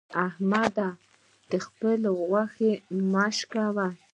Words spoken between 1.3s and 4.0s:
د خبل غوښې مه شکوه.